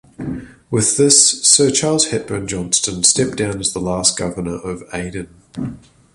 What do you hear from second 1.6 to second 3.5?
Charles Hepburn Johnston stepped